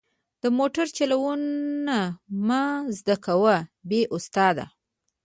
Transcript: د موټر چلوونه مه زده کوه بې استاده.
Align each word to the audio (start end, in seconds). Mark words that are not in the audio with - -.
د 0.41 0.43
موټر 0.57 0.87
چلوونه 0.97 1.97
مه 2.47 2.61
زده 2.97 3.15
کوه 3.25 3.55
بې 3.89 4.01
استاده. 4.15 4.65